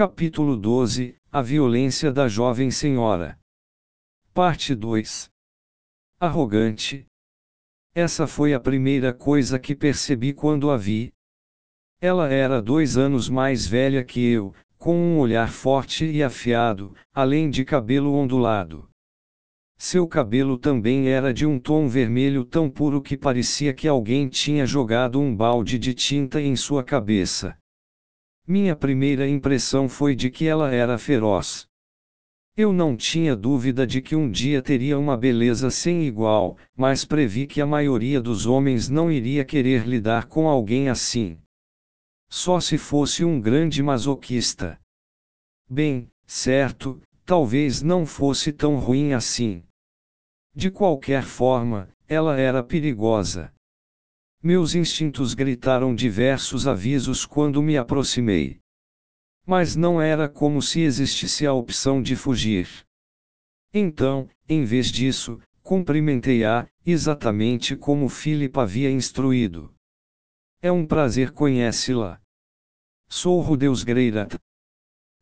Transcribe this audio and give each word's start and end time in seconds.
Capítulo 0.00 0.56
12 0.56 1.14
A 1.30 1.42
violência 1.42 2.10
da 2.10 2.26
jovem 2.26 2.70
senhora. 2.70 3.38
Parte 4.32 4.74
2 4.74 5.28
Arrogante. 6.18 7.04
Essa 7.94 8.26
foi 8.26 8.54
a 8.54 8.58
primeira 8.58 9.12
coisa 9.12 9.58
que 9.58 9.76
percebi 9.76 10.32
quando 10.32 10.70
a 10.70 10.76
vi. 10.78 11.12
Ela 12.00 12.32
era 12.32 12.62
dois 12.62 12.96
anos 12.96 13.28
mais 13.28 13.66
velha 13.66 14.02
que 14.02 14.26
eu, 14.26 14.54
com 14.78 14.96
um 14.96 15.18
olhar 15.18 15.52
forte 15.52 16.06
e 16.06 16.22
afiado, 16.22 16.96
além 17.12 17.50
de 17.50 17.62
cabelo 17.62 18.14
ondulado. 18.14 18.88
Seu 19.76 20.08
cabelo 20.08 20.56
também 20.56 21.10
era 21.10 21.30
de 21.30 21.44
um 21.44 21.58
tom 21.58 21.86
vermelho 21.86 22.46
tão 22.46 22.70
puro 22.70 23.02
que 23.02 23.18
parecia 23.18 23.74
que 23.74 23.86
alguém 23.86 24.30
tinha 24.30 24.64
jogado 24.64 25.20
um 25.20 25.36
balde 25.36 25.78
de 25.78 25.92
tinta 25.92 26.40
em 26.40 26.56
sua 26.56 26.82
cabeça. 26.82 27.59
Minha 28.50 28.74
primeira 28.74 29.28
impressão 29.28 29.88
foi 29.88 30.16
de 30.16 30.28
que 30.28 30.44
ela 30.44 30.74
era 30.74 30.98
feroz. 30.98 31.68
Eu 32.56 32.72
não 32.72 32.96
tinha 32.96 33.36
dúvida 33.36 33.86
de 33.86 34.02
que 34.02 34.16
um 34.16 34.28
dia 34.28 34.60
teria 34.60 34.98
uma 34.98 35.16
beleza 35.16 35.70
sem 35.70 36.02
igual, 36.02 36.58
mas 36.76 37.04
previ 37.04 37.46
que 37.46 37.60
a 37.60 37.66
maioria 37.66 38.20
dos 38.20 38.46
homens 38.46 38.88
não 38.88 39.08
iria 39.08 39.44
querer 39.44 39.86
lidar 39.86 40.26
com 40.26 40.48
alguém 40.48 40.88
assim. 40.88 41.38
Só 42.28 42.58
se 42.58 42.76
fosse 42.76 43.24
um 43.24 43.40
grande 43.40 43.84
masoquista. 43.84 44.80
Bem, 45.70 46.10
certo, 46.26 47.00
talvez 47.24 47.82
não 47.82 48.04
fosse 48.04 48.52
tão 48.52 48.80
ruim 48.80 49.12
assim. 49.12 49.62
De 50.52 50.72
qualquer 50.72 51.22
forma, 51.22 51.88
ela 52.08 52.36
era 52.36 52.64
perigosa. 52.64 53.54
Meus 54.42 54.74
instintos 54.74 55.34
gritaram 55.34 55.94
diversos 55.94 56.66
avisos 56.66 57.26
quando 57.26 57.62
me 57.62 57.76
aproximei. 57.76 58.58
Mas 59.46 59.76
não 59.76 60.00
era 60.00 60.30
como 60.30 60.62
se 60.62 60.80
existisse 60.80 61.46
a 61.46 61.52
opção 61.52 62.00
de 62.00 62.16
fugir. 62.16 62.66
Então, 63.70 64.26
em 64.48 64.64
vez 64.64 64.90
disso, 64.90 65.38
cumprimentei-a, 65.62 66.66
exatamente 66.86 67.76
como 67.76 68.08
Philip 68.08 68.58
havia 68.58 68.90
instruído. 68.90 69.74
É 70.62 70.72
um 70.72 70.86
prazer 70.86 71.32
conhece-la. 71.32 72.18
Sou 73.08 73.42
Rudeus 73.42 73.84
Greirat. 73.84 74.38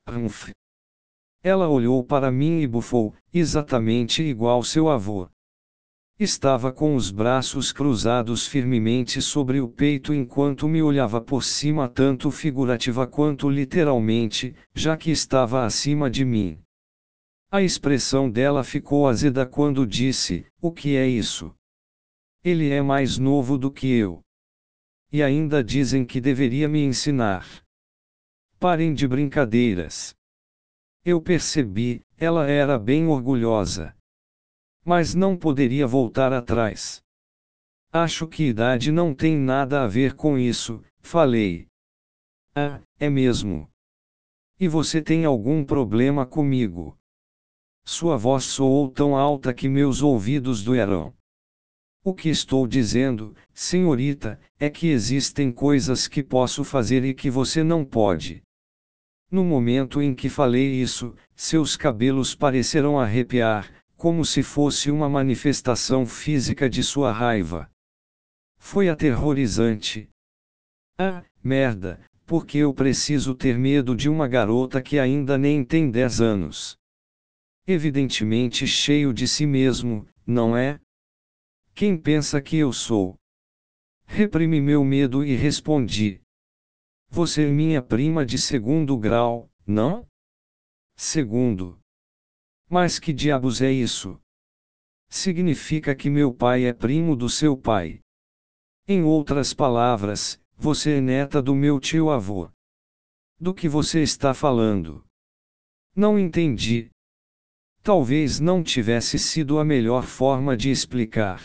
Humph. 0.09 0.51
Ela 1.43 1.69
olhou 1.69 2.05
para 2.05 2.31
mim 2.31 2.61
e 2.61 2.69
bufou, 2.69 3.17
exatamente 3.35 4.23
igual 4.23 4.63
seu 4.63 4.89
avô. 4.89 5.29
Estava 6.21 6.73
com 6.73 6.97
os 6.97 7.13
braços 7.13 7.71
cruzados 7.71 8.45
firmemente 8.45 9.23
sobre 9.23 9.61
o 9.61 9.69
peito 9.69 10.13
enquanto 10.13 10.67
me 10.67 10.83
olhava 10.83 11.21
por 11.21 11.45
cima, 11.45 11.89
tanto 11.89 12.29
figurativa 12.33 13.07
quanto 13.07 13.49
literalmente, 13.49 14.53
já 14.75 14.97
que 14.97 15.13
estava 15.13 15.65
acima 15.65 16.11
de 16.11 16.25
mim. 16.25 16.59
A 17.53 17.63
expressão 17.63 18.29
dela 18.29 18.65
ficou 18.65 19.07
azeda 19.07 19.47
quando 19.47 19.87
disse: 19.87 20.45
O 20.61 20.73
que 20.73 20.97
é 20.97 21.07
isso? 21.07 21.55
Ele 22.43 22.69
é 22.69 22.83
mais 22.83 23.17
novo 23.17 23.57
do 23.57 23.71
que 23.71 23.87
eu. 23.87 24.21
E 25.13 25.23
ainda 25.23 25.63
dizem 25.63 26.05
que 26.05 26.21
deveria 26.21 26.69
me 26.69 26.83
ensinar. 26.83 27.47
Parem 28.59 28.93
de 28.93 29.07
brincadeiras. 29.07 30.17
Eu 31.05 31.23
percebi, 31.23 32.03
ela 32.17 32.51
era 32.51 32.77
bem 32.77 33.07
orgulhosa. 33.07 33.97
Mas 34.89 35.15
não 35.15 35.37
poderia 35.37 35.87
voltar 35.87 36.33
atrás. 36.33 37.03
Acho 37.93 38.27
que 38.27 38.45
idade 38.45 38.91
não 38.91 39.15
tem 39.15 39.37
nada 39.37 39.85
a 39.85 39.87
ver 39.87 40.15
com 40.15 40.39
isso, 40.39 40.83
falei. 40.99 41.67
Ah, 42.55 42.81
é 42.99 43.11
mesmo. 43.11 43.69
E 44.59 44.67
você 44.67 45.03
tem 45.03 45.27
algum 45.27 45.63
problema 45.63 46.25
comigo? 46.25 46.97
Sua 47.85 48.17
voz 48.17 48.45
soou 48.45 48.91
tão 48.91 49.15
alta 49.15 49.53
que 49.53 49.69
meus 49.69 50.01
ouvidos 50.01 50.65
doeram. 50.65 51.13
O 52.03 52.15
que 52.15 52.31
estou 52.31 52.67
dizendo, 52.67 53.37
senhorita, 53.53 54.41
é 54.59 54.71
que 54.71 54.87
existem 54.87 55.53
coisas 55.53 56.09
que 56.09 56.23
posso 56.23 56.65
fazer 56.65 57.05
e 57.05 57.13
que 57.13 57.29
você 57.29 57.63
não 57.63 57.85
pode. 57.85 58.43
No 59.31 59.45
momento 59.45 60.01
em 60.01 60.15
que 60.15 60.31
falei 60.31 60.81
isso, 60.81 61.15
seus 61.37 61.77
cabelos 61.77 62.35
pareceram 62.35 62.99
arrepiar, 62.99 63.71
como 63.99 64.25
se 64.25 64.45
fosse 64.45 64.93
uma 64.93 65.09
manifestação 65.09 66.07
física 66.07 66.71
de 66.71 66.85
sua 66.85 67.11
raiva. 67.11 67.69
Foi 68.57 68.89
aterrorizante. 68.89 70.09
Ah, 70.97 71.25
merda, 71.43 72.01
porque 72.25 72.59
eu 72.59 72.73
preciso 72.73 73.35
ter 73.35 73.59
medo 73.59 73.97
de 73.97 74.09
uma 74.09 74.29
garota 74.29 74.81
que 74.81 75.01
ainda 75.01 75.37
nem 75.37 75.65
tem 75.65 75.91
10 75.91 76.21
anos. 76.21 76.79
Evidentemente 77.67 78.69
cheio 78.69 79.13
de 79.13 79.27
si 79.27 79.45
mesmo, 79.45 80.07
não 80.25 80.57
é? 80.57 80.81
Quem 81.75 82.01
pensa 82.01 82.41
que 82.41 82.57
eu 82.57 82.73
sou? 82.73 83.17
Reprimi 84.07 84.61
meu 84.61 84.85
medo 84.85 85.25
e 85.25 85.35
respondi. 85.35 86.21
Você 87.11 87.49
é 87.49 87.51
minha 87.51 87.83
prima 87.83 88.25
de 88.25 88.39
segundo 88.39 88.97
grau, 88.97 89.51
não? 89.67 90.07
Segundo. 90.97 91.81
Mas 92.69 92.99
que 92.99 93.13
diabos 93.13 93.63
é 93.63 93.73
isso? 93.73 94.21
Significa 95.09 95.95
que 95.95 96.11
meu 96.11 96.35
pai 96.35 96.65
é 96.65 96.73
primo 96.73 97.17
do 97.17 97.29
seu 97.29 97.57
pai. 97.57 98.01
Em 98.87 99.03
outras 99.03 99.55
palavras, 99.55 100.41
você 100.55 100.97
é 100.97 101.01
neta 101.01 101.41
do 101.41 101.55
meu 101.55 101.81
tio 101.81 102.11
avô. 102.11 102.51
Do 103.41 103.55
que 103.55 103.69
você 103.69 104.03
está 104.03 104.35
falando? 104.35 105.05
Não 105.97 106.19
entendi. 106.19 106.91
Talvez 107.83 108.39
não 108.39 108.63
tivesse 108.63 109.19
sido 109.19 109.59
a 109.59 109.65
melhor 109.65 110.05
forma 110.05 110.57
de 110.57 110.71
explicar. 110.71 111.41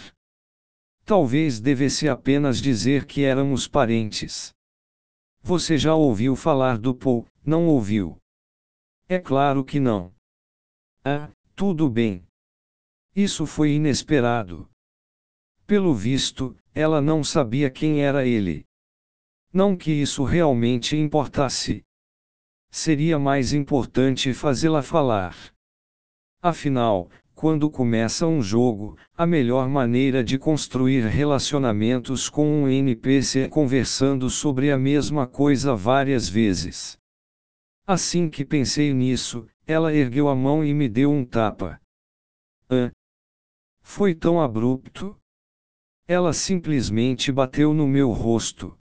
Talvez 1.06 1.60
devesse 1.60 2.10
apenas 2.10 2.60
dizer 2.62 3.06
que 3.06 3.24
éramos 3.24 3.68
parentes. 3.68 4.54
Você 5.42 5.78
já 5.78 5.94
ouviu 5.96 6.36
falar 6.36 6.78
do 6.78 6.96
Paul, 6.96 7.26
não 7.46 7.68
ouviu? 7.68 8.18
É 9.08 9.20
claro 9.20 9.64
que 9.64 9.80
não. 9.80 10.14
Ah, 11.06 11.30
tudo 11.54 11.90
bem. 11.90 12.26
Isso 13.14 13.46
foi 13.46 13.72
inesperado. 13.72 14.70
Pelo 15.68 15.94
visto, 15.94 16.56
ela 16.74 17.02
não 17.02 17.24
sabia 17.24 17.70
quem 17.70 18.02
era 18.02 18.26
ele. 18.26 18.66
Não 19.52 19.76
que 19.76 19.92
isso 19.92 20.24
realmente 20.24 20.96
importasse. 20.96 21.84
Seria 22.72 23.20
mais 23.20 23.52
importante 23.52 24.34
fazê-la 24.34 24.82
falar. 24.82 25.36
Afinal, 26.42 27.10
quando 27.36 27.70
começa 27.70 28.26
um 28.26 28.42
jogo, 28.42 28.98
a 29.18 29.28
melhor 29.28 29.68
maneira 29.68 30.24
de 30.24 30.40
construir 30.40 31.02
relacionamentos 31.02 32.30
com 32.30 32.64
um 32.64 32.70
NPC 32.70 33.42
é 33.42 33.50
conversando 33.50 34.30
sobre 34.30 34.72
a 34.72 34.78
mesma 34.78 35.28
coisa 35.28 35.76
várias 35.76 36.30
vezes. 36.30 36.98
Assim 37.86 38.30
que 38.30 38.46
pensei 38.46 38.94
nisso, 38.94 39.46
ela 39.66 39.94
ergueu 39.94 40.28
a 40.28 40.36
mão 40.36 40.64
e 40.64 40.74
me 40.74 40.90
deu 40.90 41.12
um 41.12 41.26
tapa. 41.26 41.80
Hã? 42.70 42.92
Foi 43.82 44.14
tão 44.14 44.42
abrupto? 44.42 45.18
Ela 46.08 46.34
simplesmente 46.34 47.32
bateu 47.32 47.74
no 47.74 47.88
meu 47.88 48.12
rosto. 48.12 48.78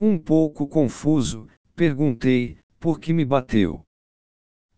Um 0.00 0.18
pouco 0.18 0.68
confuso, 0.68 1.48
perguntei: 1.74 2.58
por 2.78 3.00
que 3.00 3.12
me 3.12 3.24
bateu? 3.24 3.82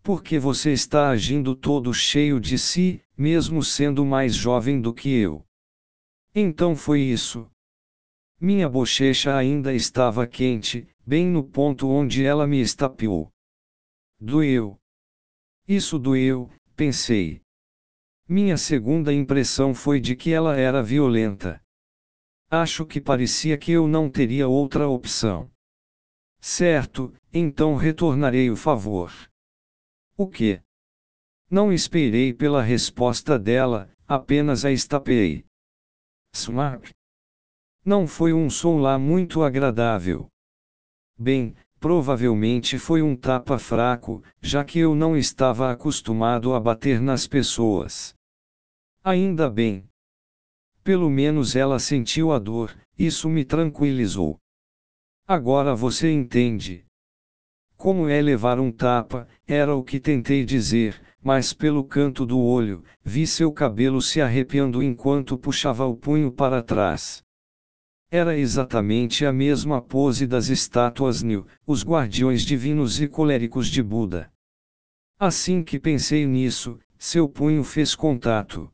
Porque 0.01 0.39
você 0.39 0.71
está 0.71 1.09
agindo 1.09 1.55
todo 1.55 1.93
cheio 1.93 2.39
de 2.39 2.57
si, 2.57 3.01
mesmo 3.17 3.61
sendo 3.61 4.05
mais 4.05 4.33
jovem 4.33 4.79
do 4.79 4.93
que 4.93 5.09
eu. 5.09 5.45
Então 6.33 6.75
foi 6.75 7.01
isso. 7.01 7.49
Minha 8.39 8.69
bochecha 8.69 9.35
ainda 9.35 9.73
estava 9.73 10.25
quente, 10.25 10.87
bem 11.05 11.27
no 11.27 11.43
ponto 11.43 11.89
onde 11.89 12.23
ela 12.23 12.47
me 12.47 12.61
estapeou. 12.61 13.29
Doeu. 14.17 14.79
Isso 15.69 15.99
doeu, 15.99 16.49
pensei. 16.75 17.43
Minha 18.27 18.57
segunda 18.57 19.13
impressão 19.13 19.71
foi 19.71 19.99
de 19.99 20.15
que 20.15 20.33
ela 20.33 20.57
era 20.57 20.81
violenta. 20.81 21.61
Acho 22.49 22.87
que 22.87 22.99
parecia 22.99 23.55
que 23.55 23.71
eu 23.73 23.87
não 23.87 24.09
teria 24.09 24.47
outra 24.47 24.87
opção. 24.87 25.47
Certo, 26.41 27.13
então 27.31 27.75
retornarei 27.75 28.49
o 28.49 28.55
favor. 28.55 29.11
O 30.17 30.27
que? 30.27 30.59
Não 31.51 31.71
esperei 31.71 32.33
pela 32.33 32.63
resposta 32.63 33.37
dela, 33.37 33.91
apenas 34.07 34.65
a 34.65 34.71
estapeei. 34.71 35.45
Smart. 36.33 36.91
Não 37.85 38.07
foi 38.07 38.33
um 38.33 38.49
som 38.49 38.79
lá 38.79 38.97
muito 38.97 39.43
agradável. 39.43 40.27
Bem, 41.15 41.55
Provavelmente 41.79 42.77
foi 42.77 43.01
um 43.01 43.15
tapa 43.15 43.57
fraco, 43.57 44.21
já 44.41 44.65
que 44.65 44.79
eu 44.79 44.93
não 44.93 45.15
estava 45.15 45.71
acostumado 45.71 46.53
a 46.53 46.59
bater 46.59 46.99
nas 46.99 47.25
pessoas. 47.25 48.13
Ainda 49.01 49.49
bem. 49.49 49.87
Pelo 50.83 51.09
menos 51.09 51.55
ela 51.55 51.79
sentiu 51.79 52.33
a 52.33 52.39
dor, 52.39 52.75
isso 52.97 53.29
me 53.29 53.45
tranquilizou. 53.45 54.37
Agora 55.25 55.73
você 55.73 56.11
entende. 56.11 56.85
Como 57.77 58.09
é 58.09 58.21
levar 58.21 58.59
um 58.59 58.73
tapa, 58.73 59.25
era 59.47 59.73
o 59.73 59.81
que 59.81 60.01
tentei 60.01 60.43
dizer, 60.43 61.01
mas 61.23 61.53
pelo 61.53 61.85
canto 61.85 62.25
do 62.25 62.39
olho, 62.39 62.83
vi 63.01 63.25
seu 63.25 63.53
cabelo 63.53 64.01
se 64.01 64.19
arrepiando 64.19 64.83
enquanto 64.83 65.37
puxava 65.37 65.85
o 65.85 65.95
punho 65.95 66.29
para 66.29 66.61
trás. 66.61 67.23
Era 68.11 68.35
exatamente 68.35 69.23
a 69.23 69.31
mesma 69.31 69.81
pose 69.81 70.25
das 70.25 70.47
estátuas 70.47 71.21
Nil, 71.21 71.45
os 71.65 71.83
guardiões 71.83 72.41
divinos 72.41 72.99
e 72.99 73.07
coléricos 73.07 73.67
de 73.67 73.83
Buda. 73.83 74.33
Assim 75.19 75.63
que 75.63 75.79
pensei 75.79 76.25
nisso, 76.25 76.79
seu 76.97 77.29
punho 77.29 77.63
fez 77.63 77.93
contato. 77.93 78.71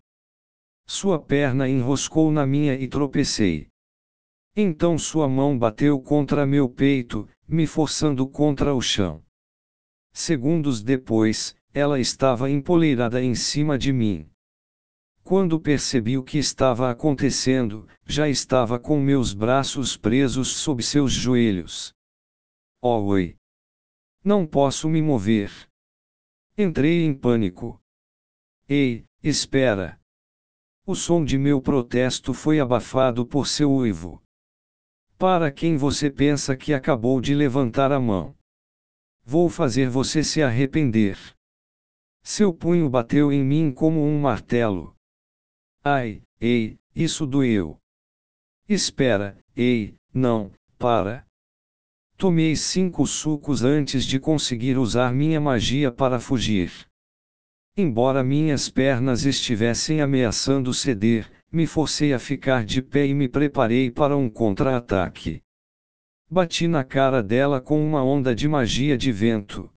Sua 0.87 1.19
perna 1.19 1.67
enroscou 1.67 2.31
na 2.31 2.45
minha 2.45 2.75
e 2.75 2.87
tropecei. 2.87 3.67
Então 4.55 4.97
sua 4.97 5.27
mão 5.27 5.57
bateu 5.57 5.99
contra 5.99 6.45
meu 6.45 6.69
peito, 6.69 7.27
me 7.45 7.67
forçando 7.67 8.25
contra 8.25 8.73
o 8.73 8.81
chão. 8.81 9.21
Segundos 10.13 10.81
depois, 10.81 11.57
ela 11.73 11.99
estava 11.99 12.49
empoleirada 12.49 13.21
em 13.21 13.35
cima 13.35 13.77
de 13.77 13.91
mim. 13.91 14.29
Quando 15.25 15.59
percebi 15.59 16.19
o 16.19 16.23
que 16.23 16.37
estava 16.37 16.91
acontecendo, 16.91 17.87
já 18.05 18.29
estava 18.29 18.79
com 18.79 18.99
meus 18.99 19.33
braços 19.33 19.97
presos 19.97 20.49
sob 20.49 20.83
seus 20.83 21.11
joelhos. 21.11 21.91
Oh, 22.79 23.01
oi! 23.05 23.35
Não 24.23 24.45
posso 24.45 24.87
me 24.87 25.01
mover. 25.01 25.51
Entrei 26.55 27.03
em 27.03 27.11
pânico. 27.11 27.81
Ei, 28.69 29.03
espera! 29.23 29.99
O 30.85 30.93
som 30.93 31.25
de 31.25 31.39
meu 31.39 31.59
protesto 31.59 32.31
foi 32.31 32.59
abafado 32.59 33.25
por 33.25 33.47
seu 33.47 33.73
uivo. 33.73 34.21
Para 35.17 35.51
quem 35.51 35.75
você 35.75 36.11
pensa 36.11 36.55
que 36.55 36.71
acabou 36.71 37.19
de 37.19 37.33
levantar 37.33 37.91
a 37.91 37.99
mão? 37.99 38.37
Vou 39.23 39.49
fazer 39.49 39.89
você 39.89 40.23
se 40.23 40.43
arrepender. 40.43 41.17
Seu 42.21 42.53
punho 42.53 42.87
bateu 42.87 43.31
em 43.31 43.43
mim 43.43 43.71
como 43.71 44.05
um 44.05 44.21
martelo. 44.21 44.94
Ai, 45.87 46.23
ei, 46.41 46.79
isso 46.95 47.27
doeu. 47.27 47.77
Espera, 48.67 49.37
ei, 49.55 49.93
não, 50.11 50.51
para. 50.79 51.23
Tomei 52.17 52.55
cinco 52.55 53.05
sucos 53.05 53.63
antes 53.63 54.03
de 54.03 54.19
conseguir 54.19 54.79
usar 54.79 55.13
minha 55.13 55.39
magia 55.39 55.91
para 55.91 56.19
fugir. 56.19 56.71
Embora 57.77 58.23
minhas 58.23 58.67
pernas 58.67 59.25
estivessem 59.25 60.01
ameaçando 60.01 60.73
ceder, 60.73 61.31
me 61.51 61.67
forcei 61.67 62.13
a 62.13 62.17
ficar 62.17 62.65
de 62.65 62.81
pé 62.81 63.05
e 63.05 63.13
me 63.13 63.29
preparei 63.29 63.91
para 63.91 64.17
um 64.17 64.27
contra-ataque. 64.27 65.43
Bati 66.27 66.67
na 66.67 66.83
cara 66.83 67.21
dela 67.21 67.61
com 67.61 67.85
uma 67.85 68.03
onda 68.03 68.33
de 68.33 68.47
magia 68.47 68.97
de 68.97 69.11
vento. 69.11 69.71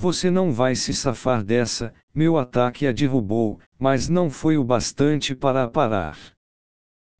Você 0.00 0.30
não 0.30 0.50
vai 0.50 0.74
se 0.74 0.94
safar 0.94 1.44
dessa, 1.44 1.92
meu 2.14 2.38
ataque 2.38 2.86
a 2.86 2.92
derrubou, 2.92 3.60
mas 3.78 4.08
não 4.08 4.30
foi 4.30 4.56
o 4.56 4.64
bastante 4.64 5.34
para 5.34 5.64
a 5.64 5.68
parar. 5.68 6.16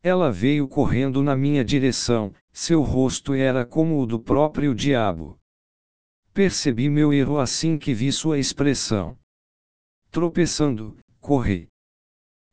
Ela 0.03 0.33
veio 0.33 0.67
correndo 0.67 1.23
na 1.23 1.37
minha 1.37 1.63
direção, 1.63 2.33
seu 2.51 2.81
rosto 2.81 3.35
era 3.35 3.67
como 3.67 4.01
o 4.01 4.07
do 4.07 4.19
próprio 4.19 4.75
diabo. 4.75 5.39
Percebi 6.33 6.89
meu 6.89 7.13
erro 7.13 7.39
assim 7.39 7.77
que 7.77 7.93
vi 7.93 8.11
sua 8.11 8.39
expressão. 8.39 9.15
Tropeçando, 10.11 10.97
corri. 11.21 11.69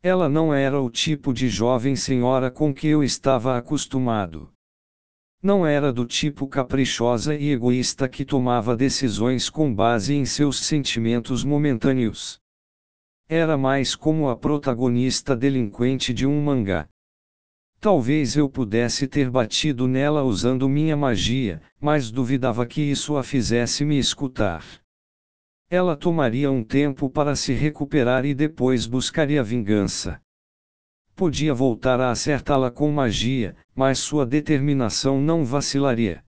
Ela 0.04 0.28
não 0.28 0.54
era 0.54 0.82
o 0.82 0.90
tipo 0.90 1.34
de 1.34 1.48
jovem 1.48 1.96
senhora 1.96 2.52
com 2.52 2.74
que 2.74 2.86
eu 2.90 3.02
estava 3.02 3.58
acostumado. 3.58 4.52
Não 5.42 5.68
era 5.68 5.94
do 5.94 6.04
tipo 6.04 6.48
caprichosa 6.48 7.36
e 7.36 7.52
egoísta 7.52 8.10
que 8.10 8.26
tomava 8.26 8.76
decisões 8.76 9.52
com 9.52 9.72
base 9.74 10.16
em 10.16 10.26
seus 10.26 10.60
sentimentos 10.60 11.44
momentâneos. 11.44 12.40
Era 13.30 13.56
mais 13.56 13.96
como 13.96 14.30
a 14.30 14.36
protagonista 14.36 15.36
delinquente 15.36 16.12
de 16.12 16.26
um 16.26 16.42
mangá. 16.42 16.90
Talvez 17.80 18.36
eu 18.36 18.50
pudesse 18.50 19.08
ter 19.08 19.30
batido 19.30 19.88
nela 19.88 20.24
usando 20.24 20.68
minha 20.68 20.98
magia, 20.98 21.62
mas 21.80 22.10
duvidava 22.10 22.66
que 22.66 22.82
isso 22.82 23.16
a 23.16 23.22
fizesse 23.22 23.86
me 23.86 24.00
escutar. 24.00 24.66
Ela 25.70 25.96
tomaria 25.96 26.50
um 26.50 26.64
tempo 26.64 27.12
para 27.12 27.36
se 27.36 27.54
recuperar 27.54 28.26
e 28.26 28.34
depois 28.34 28.88
buscaria 28.88 29.44
vingança 29.44 30.20
podia 31.18 31.52
voltar 31.52 32.00
a 32.00 32.12
acertá-la 32.12 32.70
com 32.70 32.92
magia, 32.92 33.56
mas 33.76 33.98
sua 33.98 34.24
determinação 34.24 35.20
não 35.20 35.44
vacilaria. 35.44 36.24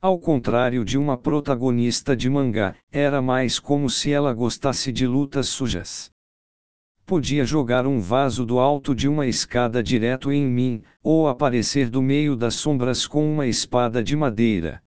Ao 0.00 0.16
contrário 0.16 0.84
de 0.84 0.96
uma 0.96 1.18
protagonista 1.18 2.16
de 2.16 2.30
mangá, 2.30 2.76
era 2.92 3.20
mais 3.20 3.58
como 3.58 3.90
se 3.90 4.12
ela 4.12 4.32
gostasse 4.32 4.92
de 4.92 5.08
lutas 5.08 5.48
sujas. 5.48 6.08
Podia 7.04 7.44
jogar 7.44 7.84
um 7.84 7.98
vaso 7.98 8.46
do 8.46 8.60
alto 8.60 8.94
de 8.94 9.08
uma 9.08 9.26
escada 9.26 9.82
direto 9.82 10.30
em 10.30 10.46
mim, 10.46 10.82
ou 11.02 11.26
aparecer 11.26 11.90
do 11.90 12.00
meio 12.00 12.36
das 12.36 12.54
sombras 12.54 13.08
com 13.08 13.28
uma 13.28 13.48
espada 13.48 14.04
de 14.04 14.14
madeira. 14.14 14.80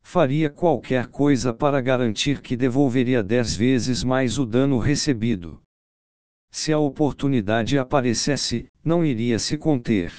Faria 0.00 0.48
qualquer 0.48 1.08
coisa 1.08 1.52
para 1.52 1.80
garantir 1.80 2.40
que 2.40 2.56
devolveria 2.56 3.20
dez 3.20 3.56
vezes 3.56 4.04
mais 4.04 4.38
o 4.38 4.46
dano 4.46 4.78
recebido. 4.78 5.60
Se 6.50 6.72
a 6.72 6.78
oportunidade 6.78 7.78
aparecesse, 7.78 8.68
não 8.84 9.04
iria 9.04 9.38
se 9.38 9.56
conter. 9.56 10.12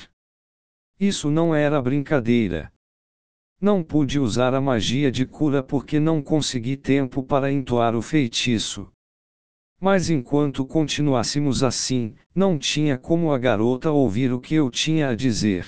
Isso 0.99 1.31
não 1.31 1.55
era 1.55 1.81
brincadeira. 1.81 2.71
Não 3.59 3.83
pude 3.83 4.19
usar 4.19 4.53
a 4.53 4.61
magia 4.61 5.11
de 5.11 5.25
cura 5.25 5.61
porque 5.61 5.99
não 5.99 6.21
consegui 6.21 6.77
tempo 6.77 7.23
para 7.23 7.51
entoar 7.51 7.95
o 7.95 8.01
feitiço. 8.01 8.91
Mas 9.81 10.09
enquanto 10.09 10.65
continuássemos 10.65 11.63
assim, 11.63 12.13
não 12.35 12.57
tinha 12.57 12.97
como 12.97 13.31
a 13.31 13.37
garota 13.37 13.91
ouvir 13.91 14.31
o 14.31 14.39
que 14.39 14.55
eu 14.55 14.69
tinha 14.69 15.09
a 15.09 15.15
dizer. 15.15 15.65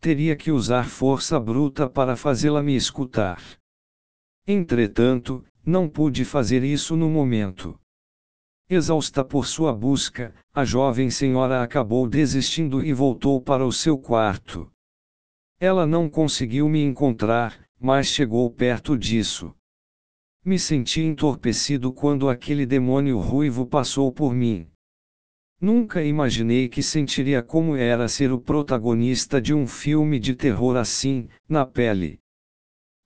Teria 0.00 0.34
que 0.36 0.50
usar 0.50 0.88
força 0.88 1.38
bruta 1.38 1.88
para 1.88 2.16
fazê-la 2.16 2.62
me 2.62 2.74
escutar. 2.74 3.42
Entretanto, 4.46 5.44
não 5.64 5.88
pude 5.88 6.24
fazer 6.24 6.62
isso 6.64 6.96
no 6.96 7.08
momento. 7.08 7.78
Exausta 8.74 9.24
por 9.24 9.46
sua 9.46 9.72
busca, 9.72 10.34
a 10.52 10.64
jovem 10.64 11.08
senhora 11.08 11.62
acabou 11.62 12.08
desistindo 12.08 12.84
e 12.84 12.92
voltou 12.92 13.40
para 13.40 13.64
o 13.64 13.70
seu 13.70 13.96
quarto. 13.96 14.68
Ela 15.60 15.86
não 15.86 16.10
conseguiu 16.10 16.68
me 16.68 16.82
encontrar, 16.82 17.56
mas 17.78 18.08
chegou 18.08 18.50
perto 18.50 18.98
disso. 18.98 19.54
Me 20.44 20.58
senti 20.58 21.02
entorpecido 21.02 21.92
quando 21.92 22.28
aquele 22.28 22.66
demônio 22.66 23.20
ruivo 23.20 23.64
passou 23.64 24.10
por 24.10 24.34
mim. 24.34 24.66
Nunca 25.60 26.02
imaginei 26.02 26.68
que 26.68 26.82
sentiria 26.82 27.44
como 27.44 27.76
era 27.76 28.08
ser 28.08 28.32
o 28.32 28.40
protagonista 28.40 29.40
de 29.40 29.54
um 29.54 29.68
filme 29.68 30.18
de 30.18 30.34
terror 30.34 30.76
assim, 30.76 31.28
na 31.48 31.64
pele. 31.64 32.18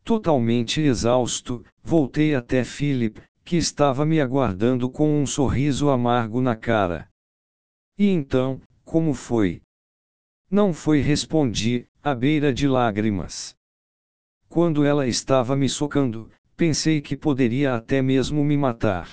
Totalmente 0.02 0.80
exausto, 0.80 1.62
voltei 1.82 2.34
até 2.34 2.64
Philip, 2.64 3.20
que 3.49 3.57
estava 3.57 4.05
me 4.05 4.21
aguardando 4.21 4.90
com 4.90 5.23
um 5.23 5.25
sorriso 5.25 5.88
amargo 5.88 6.38
na 6.38 6.55
cara. 6.55 7.09
E 7.97 8.07
então, 8.07 8.61
como 8.85 9.14
foi? 9.14 9.62
Não 10.50 10.75
foi 10.75 11.00
respondi, 11.00 11.88
à 12.02 12.14
beira 12.14 12.52
de 12.52 12.69
lágrimas. 12.69 13.57
Quando 14.50 14.85
ela 14.85 15.07
estava 15.07 15.57
me 15.57 15.67
socando, 15.67 16.31
pensei 16.59 17.00
que 17.00 17.17
poderia 17.17 17.75
até 17.75 18.02
mesmo 18.02 18.45
me 18.45 18.55
matar. 18.55 19.09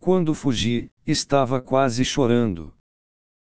Quando 0.00 0.32
fugi, 0.32 0.90
estava 1.06 1.60
quase 1.60 2.06
chorando. 2.06 2.74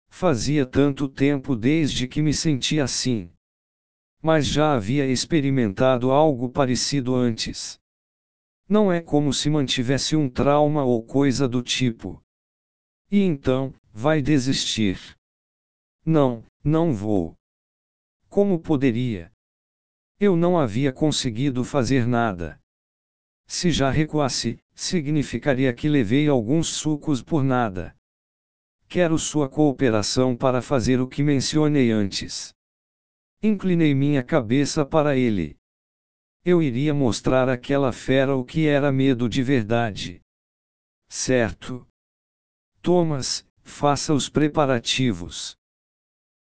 Fazia 0.07 0.67
tanto 0.67 1.09
tempo 1.09 1.55
desde 1.55 2.07
que 2.07 2.21
me 2.21 2.31
senti 2.31 2.79
assim. 2.79 3.31
Mas 4.21 4.45
já 4.45 4.75
havia 4.75 5.07
experimentado 5.07 6.11
algo 6.11 6.47
parecido 6.47 7.15
antes. 7.15 7.81
Não 8.67 8.91
é 8.91 9.01
como 9.01 9.33
se 9.33 9.49
mantivesse 9.49 10.15
um 10.15 10.29
trauma 10.29 10.83
ou 10.83 11.03
coisa 11.03 11.47
do 11.47 11.61
tipo. 11.61 12.23
E 13.11 13.21
então, 13.21 13.73
vai 13.91 14.21
desistir. 14.21 14.97
Não, 16.05 16.43
não 16.63 16.93
vou. 16.93 17.35
Como 18.29 18.59
poderia? 18.59 19.31
Eu 20.19 20.35
não 20.35 20.57
havia 20.57 20.91
conseguido 20.91 21.63
fazer 21.63 22.07
nada. 22.07 22.59
Se 23.45 23.69
já 23.71 23.91
recuasse, 23.91 24.57
significaria 24.73 25.73
que 25.73 25.89
levei 25.89 26.27
alguns 26.27 26.69
sucos 26.69 27.21
por 27.21 27.43
nada. 27.43 27.95
Quero 28.87 29.17
sua 29.19 29.49
cooperação 29.49 30.35
para 30.35 30.61
fazer 30.61 30.99
o 31.01 31.07
que 31.07 31.21
mencionei 31.21 31.91
antes. 31.91 32.53
Inclinei 33.41 33.93
minha 33.93 34.23
cabeça 34.23 34.85
para 34.85 35.17
ele. 35.17 35.57
Eu 36.45 36.61
iria 36.61 36.93
mostrar 36.93 37.47
àquela 37.47 37.93
fera 37.93 38.35
o 38.35 38.43
que 38.43 38.67
era 38.67 38.91
medo 38.91 39.29
de 39.29 39.41
verdade. 39.41 40.19
Certo. 41.07 41.87
Thomas, 42.81 43.47
faça 43.61 44.13
os 44.13 44.27
preparativos. 44.27 45.55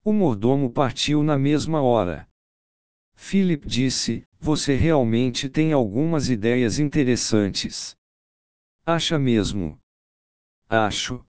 O 0.05 0.13
mordomo 0.13 0.73
partiu 0.73 1.23
na 1.23 1.39
mesma 1.39 1.81
hora. 1.81 2.29
Philip 3.15 3.65
disse: 3.69 4.25
você 4.41 4.75
realmente 4.75 5.49
tem 5.49 5.73
algumas 5.73 6.29
ideias 6.29 6.81
interessantes. 6.81 7.95
Acha 8.85 9.17
mesmo? 9.21 9.79
Acho. 10.69 11.25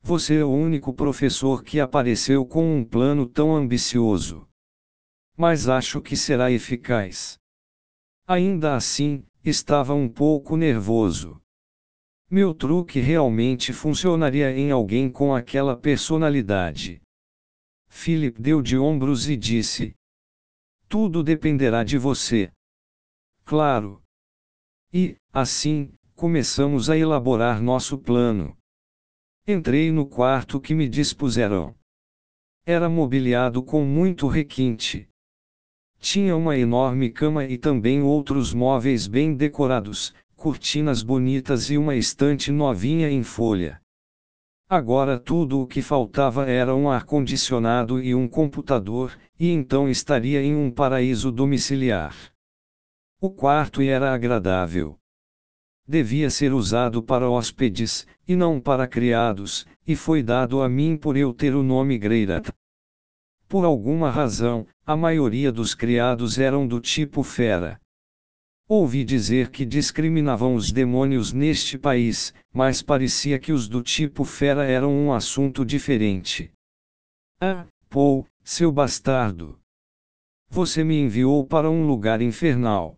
Você 0.00 0.36
é 0.36 0.44
o 0.44 0.50
único 0.52 0.94
professor 0.94 1.64
que 1.64 1.80
apareceu 1.80 2.46
com 2.46 2.76
um 2.76 2.84
plano 2.84 3.26
tão 3.26 3.56
ambicioso. 3.56 4.48
Mas 5.36 5.68
acho 5.68 6.00
que 6.00 6.16
será 6.16 6.52
eficaz. 6.52 7.39
Ainda 8.30 8.76
assim, 8.76 9.26
estava 9.44 9.92
um 9.92 10.08
pouco 10.08 10.56
nervoso. 10.56 11.42
Meu 12.30 12.54
truque 12.54 13.00
realmente 13.00 13.72
funcionaria 13.72 14.52
em 14.52 14.70
alguém 14.70 15.10
com 15.10 15.34
aquela 15.34 15.76
personalidade. 15.76 17.02
Philip 17.88 18.40
deu 18.40 18.62
de 18.62 18.78
ombros 18.78 19.28
e 19.28 19.36
disse: 19.36 19.96
Tudo 20.88 21.24
dependerá 21.24 21.82
de 21.82 21.98
você. 21.98 22.52
Claro. 23.44 24.00
E, 24.92 25.16
assim, 25.32 25.92
começamos 26.14 26.88
a 26.88 26.96
elaborar 26.96 27.60
nosso 27.60 27.98
plano. 27.98 28.56
Entrei 29.44 29.90
no 29.90 30.06
quarto 30.06 30.60
que 30.60 30.72
me 30.72 30.88
dispuseram. 30.88 31.74
Era 32.64 32.88
mobiliado 32.88 33.60
com 33.60 33.84
muito 33.84 34.28
requinte. 34.28 35.09
Tinha 36.00 36.34
uma 36.34 36.56
enorme 36.56 37.10
cama 37.10 37.44
e 37.44 37.58
também 37.58 38.02
outros 38.02 38.54
móveis 38.54 39.06
bem 39.06 39.34
decorados, 39.34 40.14
cortinas 40.34 41.02
bonitas 41.02 41.70
e 41.70 41.76
uma 41.76 41.94
estante 41.94 42.50
novinha 42.50 43.10
em 43.10 43.22
folha. 43.22 43.78
Agora 44.66 45.18
tudo 45.18 45.60
o 45.60 45.66
que 45.66 45.82
faltava 45.82 46.48
era 46.48 46.74
um 46.74 46.88
ar-condicionado 46.88 48.00
e 48.00 48.14
um 48.14 48.26
computador, 48.26 49.12
e 49.38 49.50
então 49.50 49.90
estaria 49.90 50.42
em 50.42 50.56
um 50.56 50.70
paraíso 50.70 51.30
domiciliar. 51.30 52.16
O 53.20 53.30
quarto 53.30 53.82
era 53.82 54.14
agradável. 54.14 54.96
Devia 55.86 56.30
ser 56.30 56.54
usado 56.54 57.02
para 57.02 57.28
hóspedes, 57.28 58.06
e 58.26 58.34
não 58.34 58.58
para 58.58 58.86
criados, 58.86 59.66
e 59.86 59.94
foi 59.94 60.22
dado 60.22 60.62
a 60.62 60.68
mim 60.68 60.96
por 60.96 61.16
eu 61.16 61.34
ter 61.34 61.54
o 61.54 61.62
nome 61.62 61.98
Greirat. 61.98 62.48
Por 63.50 63.64
alguma 63.64 64.08
razão, 64.12 64.64
a 64.86 64.96
maioria 64.96 65.50
dos 65.50 65.74
criados 65.74 66.38
eram 66.38 66.68
do 66.68 66.80
tipo 66.80 67.24
fera. 67.24 67.80
Ouvi 68.68 69.02
dizer 69.02 69.50
que 69.50 69.66
discriminavam 69.66 70.54
os 70.54 70.70
demônios 70.70 71.32
neste 71.32 71.76
país, 71.76 72.32
mas 72.54 72.80
parecia 72.80 73.40
que 73.40 73.50
os 73.50 73.66
do 73.66 73.82
tipo 73.82 74.22
fera 74.22 74.64
eram 74.64 74.92
um 74.92 75.12
assunto 75.12 75.64
diferente. 75.64 76.52
Ah, 77.40 77.66
Paul, 77.88 78.24
seu 78.44 78.70
bastardo! 78.70 79.58
Você 80.48 80.84
me 80.84 81.00
enviou 81.00 81.44
para 81.44 81.68
um 81.68 81.84
lugar 81.84 82.22
infernal. 82.22 82.94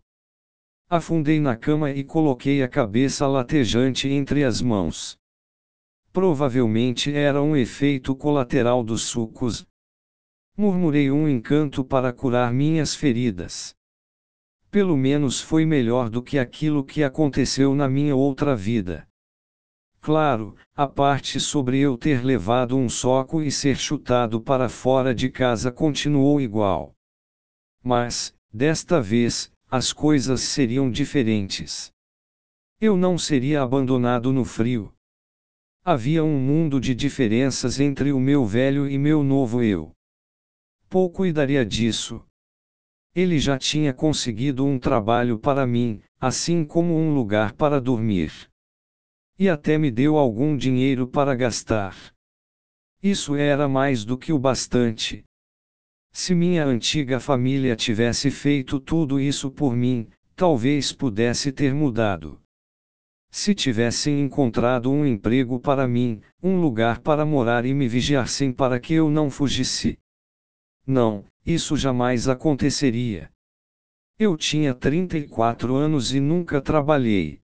Afundei 0.87 1.39
na 1.39 1.57
cama 1.57 1.89
e 1.89 2.03
coloquei 2.03 2.61
a 2.61 2.69
cabeça 2.69 3.25
latejante 3.25 4.07
entre 4.07 4.43
as 4.43 4.61
mãos. 4.61 5.17
Provavelmente 6.11 7.11
era 7.11 7.41
um 7.41 7.57
efeito 7.57 8.15
colateral 8.15 8.83
dos 8.83 9.01
sucos. 9.01 9.65
Murmurei 10.55 11.09
um 11.09 11.27
encanto 11.27 11.83
para 11.83 12.13
curar 12.13 12.53
minhas 12.53 12.93
feridas. 12.93 13.75
Pelo 14.69 14.95
menos 14.95 15.41
foi 15.41 15.65
melhor 15.65 16.11
do 16.11 16.21
que 16.21 16.37
aquilo 16.37 16.83
que 16.83 17.03
aconteceu 17.03 17.73
na 17.73 17.89
minha 17.89 18.15
outra 18.15 18.55
vida. 18.55 19.07
Claro, 19.99 20.55
a 20.75 20.85
parte 20.85 21.39
sobre 21.39 21.79
eu 21.79 21.97
ter 21.97 22.23
levado 22.23 22.77
um 22.77 22.87
soco 22.87 23.41
e 23.41 23.49
ser 23.49 23.77
chutado 23.77 24.41
para 24.41 24.69
fora 24.69 25.15
de 25.15 25.27
casa 25.29 25.71
continuou 25.71 26.41
igual. 26.41 26.93
Mas, 27.81 28.35
desta 28.53 29.01
vez, 29.01 29.51
as 29.71 29.91
coisas 29.91 30.41
seriam 30.41 30.91
diferentes. 30.91 31.91
Eu 32.79 32.95
não 32.95 33.17
seria 33.17 33.63
abandonado 33.63 34.31
no 34.31 34.45
frio. 34.45 34.93
Havia 35.83 36.23
um 36.23 36.37
mundo 36.37 36.79
de 36.79 36.93
diferenças 36.93 37.79
entre 37.79 38.11
o 38.11 38.19
meu 38.19 38.45
velho 38.45 38.87
e 38.87 38.99
meu 38.99 39.23
novo 39.23 39.63
eu. 39.63 39.92
Pouco 40.93 41.17
cuidaria 41.17 41.65
disso, 41.65 42.23
ele 43.15 43.39
já 43.39 43.57
tinha 43.57 43.91
conseguido 43.91 44.63
um 44.63 44.77
trabalho 44.77 45.39
para 45.39 45.65
mim, 45.65 45.99
assim 46.21 46.63
como 46.63 46.95
um 46.95 47.11
lugar 47.15 47.53
para 47.53 47.81
dormir. 47.81 48.31
E 49.39 49.49
até 49.49 49.75
me 49.75 49.89
deu 49.89 50.19
algum 50.19 50.55
dinheiro 50.55 51.07
para 51.07 51.33
gastar. 51.33 51.97
Isso 53.01 53.35
era 53.35 53.67
mais 53.67 54.05
do 54.05 54.15
que 54.15 54.31
o 54.31 54.37
bastante. 54.37 55.23
Se 56.11 56.35
minha 56.35 56.63
antiga 56.63 57.19
família 57.19 57.75
tivesse 57.75 58.29
feito 58.29 58.79
tudo 58.79 59.19
isso 59.19 59.49
por 59.49 59.75
mim, 59.75 60.07
talvez 60.35 60.91
pudesse 60.91 61.51
ter 61.51 61.73
mudado. 61.73 62.39
Se 63.31 63.55
tivessem 63.55 64.21
encontrado 64.21 64.91
um 64.91 65.03
emprego 65.07 65.59
para 65.59 65.87
mim, 65.87 66.21
um 66.39 66.61
lugar 66.61 66.99
para 66.99 67.25
morar 67.25 67.65
e 67.65 67.73
me 67.73 67.87
vigiassem 67.87 68.51
para 68.53 68.79
que 68.79 68.93
eu 68.93 69.09
não 69.09 69.31
fugisse. 69.31 69.97
Não, 70.85 71.25
isso 71.45 71.77
jamais 71.77 72.27
aconteceria. 72.27 73.31
Eu 74.17 74.37
tinha 74.37 74.73
34 74.73 75.75
anos 75.75 76.13
e 76.13 76.19
nunca 76.19 76.61
trabalhei. 76.61 77.41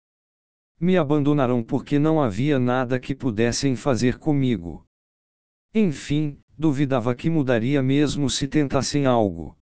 Me 0.79 0.97
abandonaram 0.97 1.63
porque 1.63 1.99
não 1.99 2.21
havia 2.23 2.59
nada 2.59 3.01
que 3.01 3.15
pudessem 3.15 3.75
fazer 3.75 4.19
comigo. 4.19 4.85
Enfim, 5.75 6.39
duvidava 6.57 7.15
que 7.15 7.31
mudaria 7.31 7.83
mesmo 7.83 8.29
se 8.29 8.47
tentassem 8.47 9.07
algo. 9.07 9.57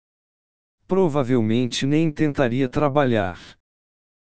Provavelmente 0.88 1.86
nem 1.86 2.12
tentaria 2.12 2.70
trabalhar. 2.70 3.40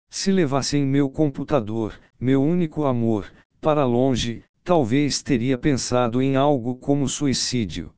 Se 0.10 0.32
levassem 0.32 0.86
meu 0.86 1.10
computador, 1.10 1.98
meu 2.20 2.42
único 2.44 2.86
amor, 2.86 3.32
para 3.62 3.86
longe, 3.86 4.44
talvez 4.64 5.22
teria 5.22 5.58
pensado 5.58 6.22
em 6.22 6.36
algo 6.36 6.76
como 6.76 7.08
suicídio. 7.08 7.95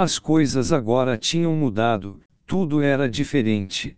As 0.00 0.16
coisas 0.16 0.70
agora 0.72 1.18
tinham 1.18 1.56
mudado, 1.56 2.22
tudo 2.46 2.80
era 2.80 3.10
diferente. 3.10 3.96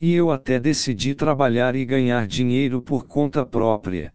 E 0.00 0.14
eu 0.14 0.30
até 0.30 0.58
decidi 0.58 1.14
trabalhar 1.14 1.76
e 1.76 1.84
ganhar 1.84 2.26
dinheiro 2.26 2.80
por 2.80 3.06
conta 3.06 3.44
própria. 3.44 4.10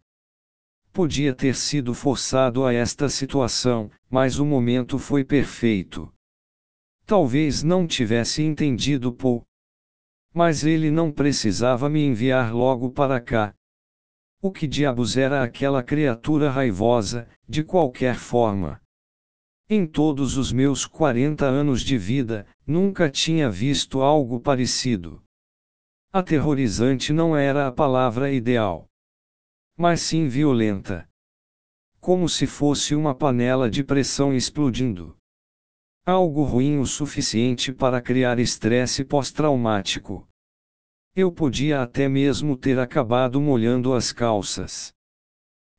Podia 0.92 1.36
ter 1.36 1.54
sido 1.54 1.94
forçado 1.94 2.66
a 2.66 2.74
esta 2.74 3.10
situação, 3.10 3.92
mas 4.10 4.40
o 4.40 4.46
momento 4.46 4.98
foi 4.98 5.24
perfeito. 5.24 6.12
Talvez 7.06 7.62
não 7.62 7.86
tivesse 7.86 8.42
entendido 8.42 9.14
Paul. 9.14 9.44
Mas 10.34 10.64
ele 10.64 10.90
não 10.90 11.12
precisava 11.12 11.88
me 11.88 12.04
enviar 12.04 12.52
logo 12.52 12.90
para 12.90 13.22
cá. 13.22 13.54
O 14.42 14.52
que 14.52 14.66
diabos 14.66 15.16
era 15.16 15.44
aquela 15.44 15.84
criatura 15.84 16.50
raivosa, 16.50 17.30
de 17.48 17.64
qualquer 17.64 18.16
forma? 18.16 18.82
Em 19.70 19.86
todos 19.86 20.38
os 20.38 20.54
meus 20.54 20.86
40 20.86 21.46
anos 21.46 21.82
de 21.82 21.98
vida, 21.98 22.48
nunca 22.66 23.10
tinha 23.10 23.50
visto 23.50 24.02
algo 24.02 24.40
parecido. 24.40 25.22
Aterrorizante 26.10 27.12
não 27.12 27.36
era 27.36 27.68
a 27.68 27.72
palavra 27.72 28.32
ideal. 28.32 28.88
Mas 29.76 30.00
sim 30.00 30.30
violenta. 30.30 31.06
Como 32.00 32.30
se 32.30 32.48
fosse 32.48 32.96
uma 32.96 33.14
panela 33.14 33.70
de 33.70 33.84
pressão 33.84 34.34
explodindo. 34.34 35.18
Algo 36.06 36.44
ruim 36.44 36.80
o 36.80 36.86
suficiente 36.86 37.74
para 37.74 38.02
criar 38.02 38.40
estresse 38.40 39.04
pós-traumático. 39.04 40.26
Eu 41.14 41.30
podia 41.30 41.82
até 41.82 42.08
mesmo 42.08 42.56
ter 42.56 42.80
acabado 42.80 43.42
molhando 43.42 43.94
as 43.94 44.14
calças. 44.14 44.96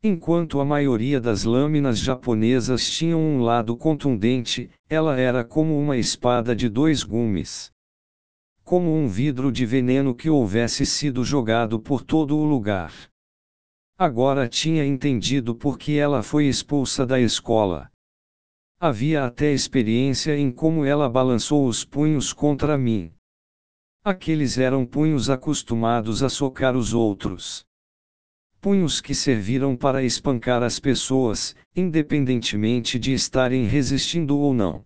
Enquanto 0.00 0.60
a 0.60 0.64
maioria 0.64 1.20
das 1.20 1.42
lâminas 1.42 1.98
japonesas 1.98 2.88
tinham 2.88 3.20
um 3.20 3.40
lado 3.40 3.76
contundente, 3.76 4.70
ela 4.88 5.18
era 5.18 5.44
como 5.44 5.76
uma 5.76 5.96
espada 5.96 6.54
de 6.54 6.68
dois 6.68 7.02
gumes. 7.02 7.72
Como 8.62 8.94
um 8.94 9.08
vidro 9.08 9.50
de 9.50 9.66
veneno 9.66 10.14
que 10.14 10.30
houvesse 10.30 10.86
sido 10.86 11.24
jogado 11.24 11.80
por 11.80 12.02
todo 12.02 12.36
o 12.36 12.44
lugar. 12.44 12.92
Agora 13.98 14.48
tinha 14.48 14.86
entendido 14.86 15.52
por 15.52 15.76
que 15.76 15.98
ela 15.98 16.22
foi 16.22 16.46
expulsa 16.46 17.04
da 17.04 17.18
escola. 17.18 17.90
Havia 18.78 19.24
até 19.24 19.52
experiência 19.52 20.38
em 20.38 20.52
como 20.52 20.84
ela 20.84 21.08
balançou 21.08 21.66
os 21.66 21.84
punhos 21.84 22.32
contra 22.32 22.78
mim. 22.78 23.12
Aqueles 24.04 24.58
eram 24.58 24.86
punhos 24.86 25.28
acostumados 25.28 26.22
a 26.22 26.28
socar 26.28 26.76
os 26.76 26.94
outros 26.94 27.66
punhos 28.60 29.00
que 29.00 29.14
serviram 29.14 29.76
para 29.76 30.02
espancar 30.02 30.62
as 30.62 30.78
pessoas, 30.80 31.54
independentemente 31.74 32.98
de 32.98 33.12
estarem 33.12 33.64
resistindo 33.66 34.38
ou 34.38 34.52
não. 34.52 34.84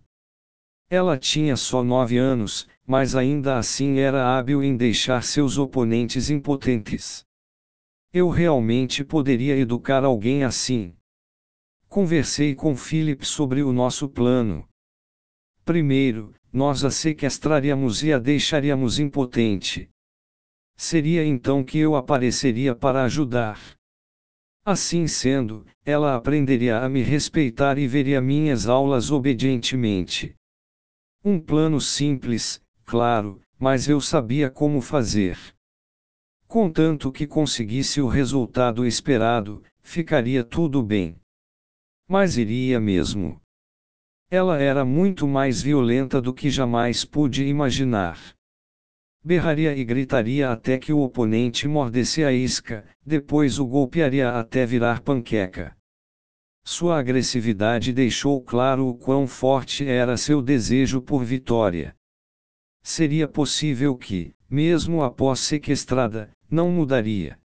Ela 0.89 1.17
tinha 1.17 1.57
só 1.57 1.83
nove 1.83 2.17
anos, 2.17 2.67
mas 2.85 3.15
ainda 3.15 3.57
assim 3.57 3.99
era 3.99 4.37
hábil 4.37 4.63
em 4.63 4.77
deixar 4.77 5.23
seus 5.23 5.57
oponentes 5.57 6.29
impotentes. 6.29 7.25
Eu 8.13 8.29
realmente 8.29 9.03
poderia 9.03 9.57
educar 9.57 10.03
alguém 10.03 10.43
assim. 10.43 10.93
Conversei 11.89 12.53
com 12.53 12.75
Philip 12.75 13.25
sobre 13.25 13.63
o 13.63 13.73
nosso 13.73 14.07
plano. 14.07 14.67
primeiro, 15.65 16.33
nós 16.51 16.83
a 16.83 16.91
sequestraríamos 16.91 18.03
e 18.03 18.13
a 18.13 18.19
deixaríamos 18.19 18.99
impotente. 18.99 19.89
Seria 20.75 21.23
então 21.25 21.63
que 21.63 21.77
eu 21.77 21.95
apareceria 21.95 22.75
para 22.75 23.03
ajudar. 23.03 23.59
Assim 24.65 25.07
sendo, 25.07 25.65
ela 25.83 26.15
aprenderia 26.15 26.79
a 26.79 26.87
me 26.87 27.01
respeitar 27.01 27.77
e 27.77 27.87
veria 27.87 28.21
minhas 28.21 28.67
aulas 28.67 29.11
obedientemente. 29.11 30.35
Um 31.23 31.39
plano 31.39 31.81
simples, 31.81 32.61
claro, 32.85 33.41
mas 33.59 33.87
eu 33.87 33.99
sabia 33.99 34.49
como 34.49 34.81
fazer. 34.81 35.37
Contanto 36.47 37.11
que 37.11 37.27
conseguisse 37.27 37.99
o 37.99 38.07
resultado 38.07 38.85
esperado, 38.85 39.63
ficaria 39.81 40.43
tudo 40.43 40.83
bem. 40.83 41.17
Mas 42.07 42.37
iria 42.37 42.79
mesmo. 42.79 43.41
Ela 44.29 44.59
era 44.59 44.85
muito 44.85 45.27
mais 45.27 45.61
violenta 45.61 46.21
do 46.21 46.33
que 46.33 46.49
jamais 46.49 47.03
pude 47.03 47.45
imaginar. 47.45 48.17
Berraria 49.25 49.73
e 49.73 49.85
gritaria 49.85 50.51
até 50.51 50.77
que 50.77 50.91
o 50.91 50.99
oponente 50.99 51.65
mordesse 51.65 52.25
a 52.25 52.31
isca, 52.33 52.85
depois 53.05 53.57
o 53.57 53.65
golpearia 53.65 54.31
até 54.31 54.65
virar 54.65 54.99
panqueca. 54.99 55.77
Sua 56.65 56.99
agressividade 56.99 57.93
deixou 57.93 58.41
claro 58.41 58.87
o 58.87 58.95
quão 58.95 59.25
forte 59.25 59.87
era 59.87 60.17
seu 60.17 60.41
desejo 60.41 61.01
por 61.01 61.23
vitória. 61.23 61.95
Seria 62.81 63.27
possível 63.27 63.95
que, 63.95 64.35
mesmo 64.49 65.01
após 65.03 65.39
sequestrada, 65.39 66.29
não 66.51 66.69
mudaria. 66.69 67.39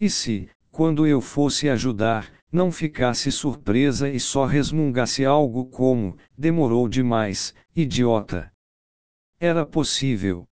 E 0.00 0.08
se, 0.08 0.48
quando 0.70 1.06
eu 1.06 1.20
fosse 1.20 1.68
ajudar, 1.68 2.32
não 2.52 2.70
ficasse 2.70 3.32
surpresa 3.32 4.08
e 4.08 4.20
só 4.20 4.46
resmungasse 4.46 5.24
algo 5.24 5.66
como: 5.66 6.16
demorou 6.38 6.88
demais, 6.88 7.52
idiota. 7.74 8.52
Era 9.40 9.66
possível. 9.66 10.46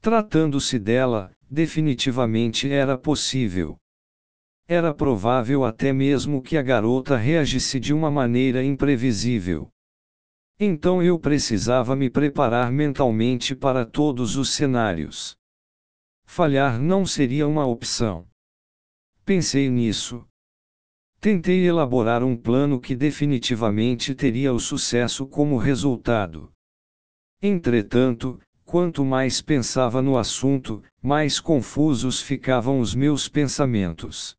Tratando-se 0.00 0.78
dela, 0.78 1.34
definitivamente 1.50 2.70
era 2.70 2.96
possível. 2.96 3.76
Era 4.68 4.92
provável 4.94 5.64
até 5.64 5.92
mesmo 5.92 6.42
que 6.42 6.56
a 6.56 6.62
garota 6.62 7.16
reagisse 7.16 7.78
de 7.78 7.92
uma 7.94 8.10
maneira 8.10 8.62
imprevisível. 8.62 9.68
Então 10.58 11.02
eu 11.02 11.18
precisava 11.18 11.94
me 11.94 12.08
preparar 12.10 12.72
mentalmente 12.72 13.54
para 13.54 13.84
todos 13.84 14.36
os 14.36 14.50
cenários. 14.50 15.36
Falhar 16.24 16.80
não 16.80 17.06
seria 17.06 17.46
uma 17.46 17.66
opção. 17.66 18.26
Pensei 19.24 19.68
nisso, 19.68 20.26
Tentei 21.20 21.66
elaborar 21.66 22.22
um 22.22 22.36
plano 22.36 22.80
que 22.80 22.94
definitivamente 22.94 24.14
teria 24.14 24.52
o 24.52 24.60
sucesso 24.60 25.26
como 25.26 25.56
resultado. 25.56 26.52
Entretanto, 27.42 28.38
quanto 28.76 29.06
mais 29.06 29.40
pensava 29.40 30.02
no 30.02 30.18
assunto, 30.18 30.82
mais 31.02 31.40
confusos 31.40 32.20
ficavam 32.20 32.78
os 32.78 32.94
meus 32.94 33.26
pensamentos. 33.26 34.36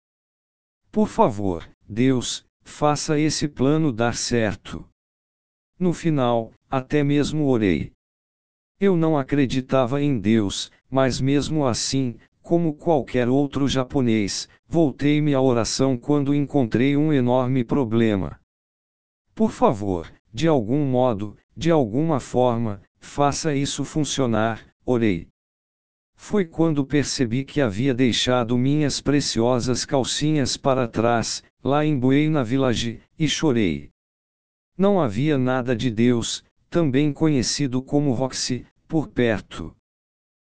Por 0.92 1.08
favor, 1.08 1.68
Deus, 1.90 2.46
faça 2.62 3.20
esse 3.20 3.48
plano 3.48 3.92
dar 3.92 4.14
certo. 4.14 4.88
No 5.80 5.92
final, 5.92 6.54
até 6.70 7.04
mesmo 7.04 7.48
orei. 7.48 7.92
Eu 8.80 8.96
não 8.96 9.18
acreditava 9.18 10.04
em 10.04 10.20
Deus, 10.20 10.72
mas 10.88 11.20
mesmo 11.20 11.66
assim, 11.66 12.16
como 12.40 12.76
qualquer 12.76 13.28
outro 13.28 13.68
japonês, 13.68 14.48
voltei-me 14.68 15.34
à 15.34 15.42
oração 15.42 15.98
quando 15.98 16.36
encontrei 16.36 16.96
um 16.96 17.12
enorme 17.12 17.64
problema. 17.64 18.40
Por 19.34 19.50
favor, 19.50 20.14
de 20.32 20.48
algum 20.48 20.86
modo, 20.86 21.36
de 21.56 21.72
alguma 21.72 22.20
forma, 22.20 22.84
faça 23.08 23.56
isso 23.56 23.86
funcionar, 23.86 24.64
orei. 24.86 25.28
Foi 26.16 26.46
quando 26.46 26.86
percebi 26.86 27.44
que 27.46 27.62
havia 27.62 27.94
deixado 27.94 28.58
minhas 28.58 29.02
preciosas 29.02 29.86
calcinhas 29.86 30.58
para 30.58 30.88
trás, 30.88 31.42
lá 31.64 31.86
em 31.86 31.98
Buena 31.98 32.44
Village, 32.44 33.02
e 33.18 33.28
chorei. 33.28 33.90
Não 34.78 35.00
havia 35.02 35.38
nada 35.38 35.76
de 35.76 35.90
Deus, 35.90 36.44
também 36.70 37.14
conhecido 37.14 37.82
como 37.82 38.12
Roxy, 38.12 38.66
por 38.88 39.08
perto. 39.08 39.76